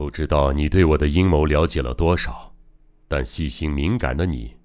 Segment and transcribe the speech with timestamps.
[0.00, 2.54] 不知道你对我的阴谋了解了多少，
[3.06, 4.56] 但细心敏感的你，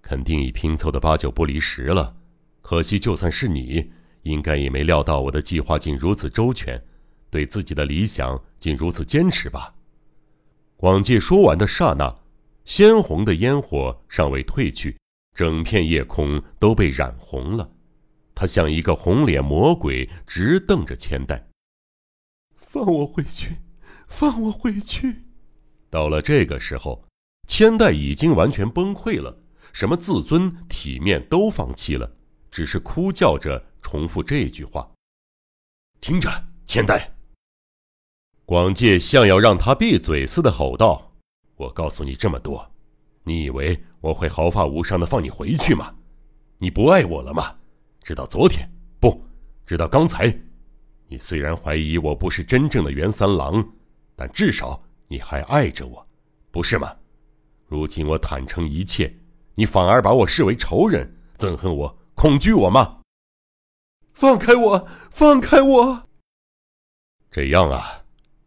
[0.00, 2.14] 肯定已拼凑的八九不离十了。
[2.62, 3.90] 可惜，就算是你，
[4.22, 6.80] 应该也没料到我的计划竟如此周全，
[7.28, 9.74] 对自己的理想竟如此坚持吧。
[10.76, 12.16] 广介说完的刹那，
[12.64, 14.96] 鲜红的烟火尚未褪去，
[15.34, 17.68] 整片夜空都被染红了。
[18.32, 21.48] 他像一个红脸魔鬼，直瞪着千代。
[22.54, 23.56] 放我回去，
[24.08, 25.24] 放我回去！
[25.90, 27.04] 到了这个时候，
[27.46, 29.36] 千代已经完全崩溃了，
[29.72, 32.16] 什么自尊、体面都放弃了，
[32.50, 34.90] 只是哭叫着重复这句话
[36.00, 36.30] ：“听着，
[36.66, 37.12] 千代。”
[38.46, 41.12] 广介像要让他闭嘴似的吼道
[41.56, 42.70] ：“我告诉你这么多，
[43.22, 45.94] 你以为我会毫发无伤的放你回去吗？
[46.58, 47.54] 你不爱我了吗？
[48.02, 49.24] 直到昨天，不，
[49.64, 50.26] 直到刚才，
[51.08, 53.66] 你虽然怀疑我不是真正的袁三郎，
[54.16, 56.06] 但至少你还爱着我，
[56.50, 56.94] 不是吗？
[57.66, 59.14] 如今我坦诚一切，
[59.54, 63.00] 你反而把我视为仇人，憎恨我，恐惧我吗？
[64.12, 66.08] 放开我，放开我！
[67.30, 68.00] 这样啊。”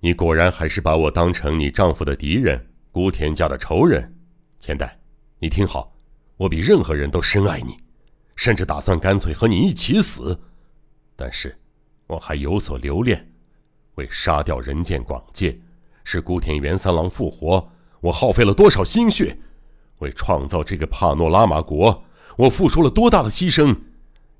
[0.00, 4.14] 你果然还是把我当成你丈夫的敌人，孤田家的仇人，
[4.60, 5.00] 千代，
[5.38, 5.96] 你听好，
[6.36, 7.74] 我比任何人都深爱你，
[8.36, 10.38] 甚至打算干脆和你一起死。
[11.16, 11.58] 但是，
[12.06, 13.32] 我还有所留恋，
[13.94, 15.58] 为杀掉人见广介，
[16.04, 17.68] 使孤田元三郎复活，
[18.00, 19.38] 我耗费了多少心血？
[19.98, 22.04] 为创造这个帕诺拉玛国，
[22.36, 23.76] 我付出了多大的牺牲？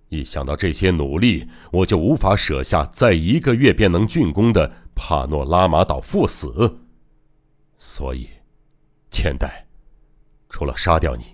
[0.08, 4.70] 一想到这些努力，我就无法舍下在一个月便能竣工的。
[4.96, 6.78] 帕诺拉玛岛赴死，
[7.78, 8.28] 所以，
[9.10, 9.66] 千代，
[10.48, 11.24] 除了杀掉你，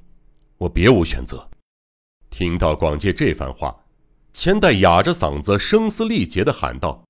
[0.57, 1.47] 我别无选择。
[2.31, 3.85] 听到广介这番话，
[4.33, 7.05] 千代哑着嗓子，声嘶力竭的喊道：“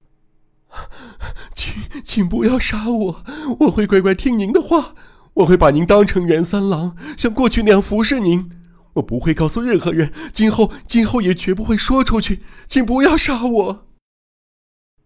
[1.54, 1.72] 请，
[2.04, 3.24] 请不要杀我！
[3.60, 4.94] 我会乖乖听您的话，
[5.34, 8.50] 我会把您当成袁三郎，像过去那样服侍您。
[8.94, 12.40] 我不会告诉任何人，今后，今后也绝不会说出去。
[12.66, 13.86] 请不要杀我！”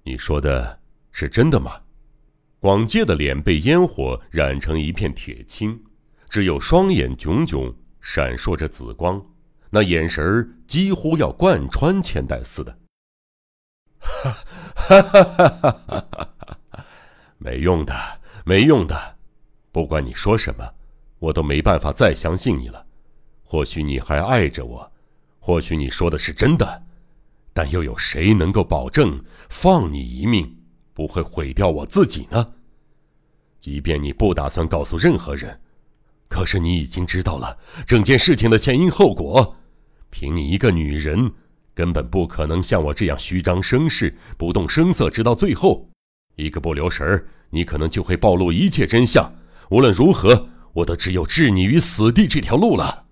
[0.05, 0.81] 你说的。
[1.17, 1.71] 是真的吗？
[2.59, 5.81] 广介的脸被烟火染成一片铁青，
[6.29, 9.25] 只有双眼炯炯闪烁着紫光，
[9.71, 12.77] 那眼神几乎要贯穿千代似的。
[14.05, 14.31] 哈，
[14.75, 16.85] 哈哈哈哈哈哈！
[17.39, 17.95] 没用的，
[18.45, 19.17] 没用的，
[19.73, 20.75] 不管你说什么，
[21.19, 22.87] 我都没办法再相信你了。
[23.43, 24.93] 或许你还爱着我，
[25.39, 26.83] 或许你说的是真的，
[27.53, 30.59] 但又有谁能够保证放你一命？
[30.93, 32.55] 不会毁掉我自己呢。
[33.61, 35.61] 即便你不打算告诉任何人，
[36.29, 39.57] 可是你已经知道了整件事情的前因后果。
[40.11, 41.33] 凭你一个女人，
[41.75, 45.89] 根本不可能像我这样虚张声势、不动声色，直到最后，
[46.37, 49.33] 一个不留神儿，你可能就会暴露一切真相。
[49.71, 53.07] 无论如何，我都只有置你于死地这条路了。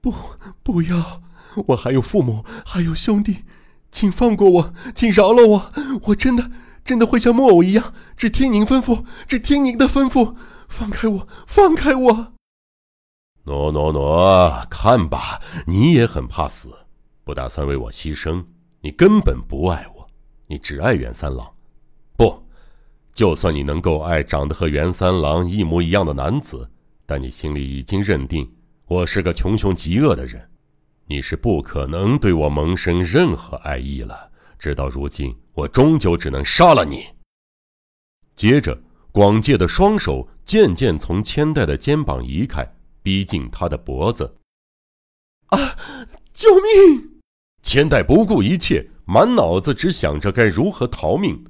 [0.00, 0.14] 不，
[0.62, 1.22] 不要！
[1.68, 3.44] 我还有父母，还有兄弟。
[3.90, 5.72] 请放过我，请饶了我！
[6.04, 6.50] 我真的
[6.84, 10.36] 真的会像木偶一样，只听您吩咐，只听您的吩咐。
[10.68, 12.32] 放开我，放开我！
[13.44, 16.70] 挪挪挪，看吧，你也很怕死，
[17.28, 18.42] 不打算为我牺牲。
[18.80, 20.08] 你根本不爱我，
[20.46, 21.46] 你只爱袁三郎。
[22.16, 22.42] 不，
[23.12, 26.66] 就算你能够爱长得和袁三郎一模一样的男子，
[27.04, 28.50] 但你心里已经认定
[28.86, 30.50] 我是个穷凶极恶的人。
[31.04, 34.30] 你是不可能对我萌生任何爱意了。
[34.58, 37.08] 直到如今，我终究只能杀了你。
[38.36, 38.80] 接着，
[39.12, 42.66] 广介的双手渐渐从千代的肩膀移开，
[43.02, 44.34] 逼近他的脖子。
[45.48, 45.58] 啊！
[46.32, 47.17] 救命！
[47.62, 51.44] 千代不顾一切，满脑子只想着该如何逃命。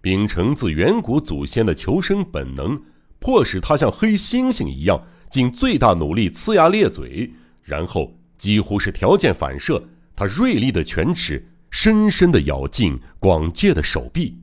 [0.00, 2.80] 秉承自远古祖先的求生本能，
[3.18, 7.32] 迫使他像黑猩猩一样，尽最大努力呲牙咧嘴，
[7.62, 8.14] 然后。
[8.38, 9.82] 几乎是条件反射，
[10.14, 14.38] 他锐利的犬齿深深的咬进广介的手臂。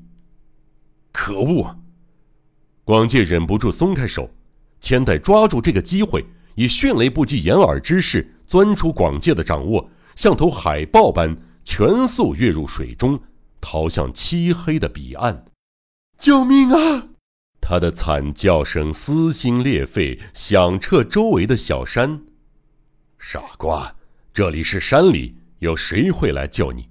[1.13, 1.63] 可恶！
[1.63, 1.77] 啊
[2.83, 4.29] 广介忍不住松开手，
[4.81, 6.25] 千代抓住这个机会，
[6.55, 13.19] 以迅雷不及掩耳之势钻出广介的掌握，像头海豹般全速跃入水中，
[13.61, 15.45] 逃向漆黑的彼岸。
[16.17, 17.09] 救命啊！
[17.59, 22.21] 他的惨叫声撕心裂肺，响彻周围的小山。
[23.17, 23.95] 傻瓜，
[24.31, 26.87] 这里是山里，有谁会来救你？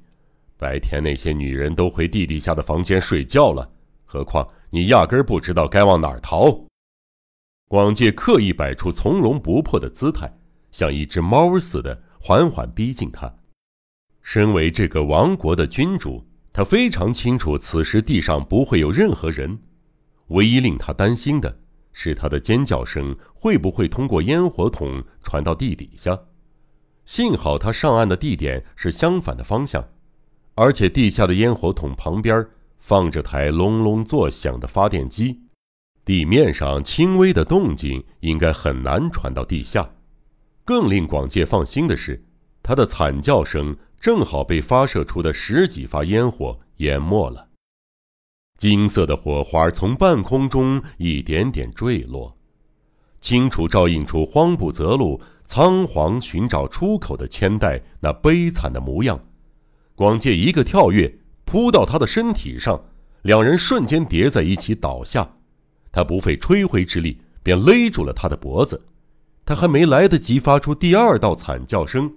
[0.59, 3.71] 白天那些女人都回地底下的房间睡觉了，
[4.05, 6.67] 何况你压根儿不知道该往哪儿逃。
[7.69, 10.33] 广介刻意摆出从容不迫的姿态，
[10.73, 13.31] 像一只猫似的缓缓逼近他。
[14.23, 16.25] 身为这个王国的君主，
[16.55, 19.59] 他非常清楚此时地上不会有任何人。
[20.29, 21.55] 唯一令他担心的
[21.93, 26.19] 是他的尖叫声会不会通过烟火筒传到地底下。
[27.05, 29.87] 幸好他上岸的地点是相反的方向，
[30.55, 32.43] 而且地下的烟火筒旁边
[32.79, 35.43] 放着台隆隆作响的发电机，
[36.07, 39.91] 地面上轻微的动静应该很难传到地下。
[40.65, 42.25] 更令广介放心的是，
[42.63, 47.49] 他的惨叫声正好被发射出的十几发烟火淹没了。
[48.59, 52.37] 金色的火花从半空中一点点坠落，
[53.21, 55.21] 清楚照映出慌不择路。
[55.47, 59.23] 仓皇寻找出口的千代那悲惨的模样，
[59.95, 62.83] 广介一个跳跃扑到他的身体上，
[63.21, 65.37] 两人瞬间叠在一起倒下。
[65.93, 68.81] 他不费吹灰之力便勒住了他的脖子，
[69.45, 72.13] 他还没来得及发出第二道惨叫声，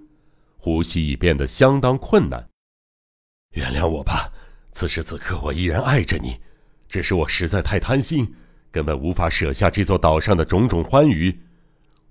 [0.56, 2.48] 呼吸已变得相当困难。
[3.52, 4.32] 原谅我吧，
[4.72, 6.38] 此时此刻我依然爱着你，
[6.88, 8.34] 只是我实在太贪心，
[8.70, 11.40] 根本无法舍下这座岛上的种种欢愉。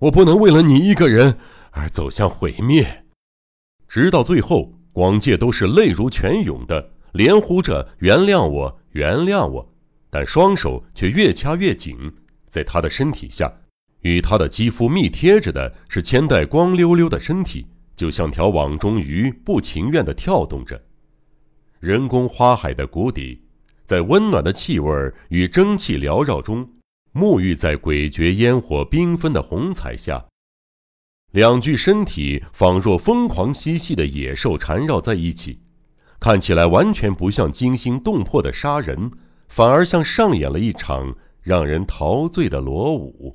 [0.00, 1.38] 我不能为了你一个人
[1.72, 3.04] 而走向毁灭，
[3.88, 9.72] 直到最后，广界都是泪如泉涌的，连呼着“原谅我，原谅我”，
[10.10, 11.96] 但双手却越掐越紧。
[12.48, 13.52] 在他的身体下，
[14.00, 17.66] 与他的肌肤密贴着的是千代光溜溜的身体，
[17.96, 20.80] 就像条网中鱼，不情愿地跳动着。
[21.80, 23.42] 人工花海的谷底，
[23.84, 26.68] 在温暖的气味与蒸汽缭绕中。
[27.14, 30.26] 沐浴在诡谲烟火缤纷的红彩下，
[31.32, 35.58] 两具身体仿若疯狂嬉戏的野兽缠绕在一起，
[36.20, 39.10] 看起来完全不像惊心动魄的杀人，
[39.48, 43.34] 反而像上演了一场让人陶醉的裸舞。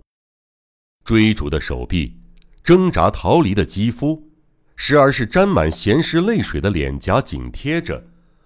[1.03, 2.17] 追逐的手臂，
[2.63, 4.31] 挣扎逃离的肌肤，
[4.75, 8.05] 时而是沾满咸湿泪水的脸颊紧贴着，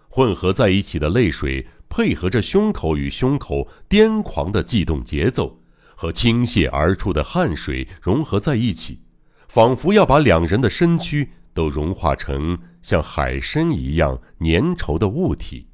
[0.10, 1.66] 混合在一起的泪水。
[1.90, 5.58] 配合着胸口与胸口癫狂的悸动节奏，
[5.96, 9.00] 和倾泻而出的汗水融合在一起，
[9.48, 15.70] 仿佛要把两人的身躯都融化成像海参一样粘稠的物体。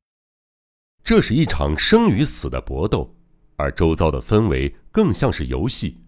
[1.03, 3.15] 这是一场生与死的搏斗，
[3.55, 6.02] 而周遭的氛围更像是游戏。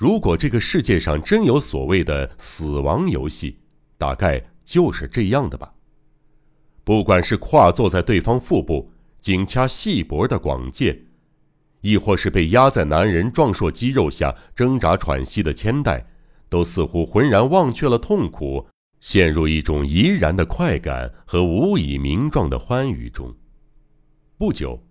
[0.00, 3.58] 如果这个世界上真有所谓的死亡游戏，
[3.98, 5.74] 大概就是这样的吧。
[6.84, 8.90] 不管是跨坐在对方腹部。
[9.20, 10.98] 紧掐细脖的广介，
[11.82, 16.06] 亦或是被压在男人壮硕肌肉下挣扎喘息的千代，
[16.48, 18.66] 都似乎浑然忘却了痛苦，
[19.00, 23.36] 陷入一种怡然的快感和无以名状的欢愉中。
[24.38, 24.82] 不久，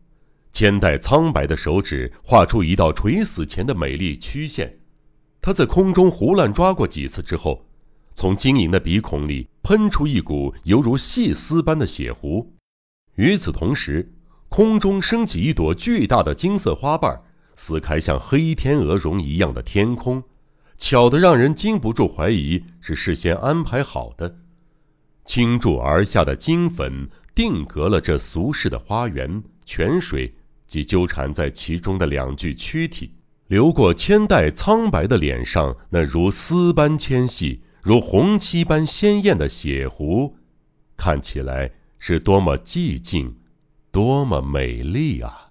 [0.53, 4.77] 千代苍白的手指画出一道垂死前的美丽曲线，
[5.41, 7.65] 他在空中胡乱抓过几次之后，
[8.13, 12.53] 从晶莹的鼻孔里喷出一股犹如细丝般的血糊。
[13.15, 14.11] 与此同时，
[14.49, 17.21] 空中升起一朵巨大的金色花瓣，
[17.55, 20.23] 撕开像黑天鹅绒一样的天空，
[20.77, 24.39] 巧得让人禁不住怀疑是事先安排好的。
[25.25, 30.33] 倾注而下的金粉定格了这俗世的花园、泉水
[30.67, 33.13] 及纠缠在其中的两具躯体，
[33.49, 40.35] 流过千代苍白的脸上，那如丝般纤细、如红漆般鲜艳的血湖，
[40.95, 43.37] 看起来是多么寂静。
[43.91, 45.48] 多么美丽啊！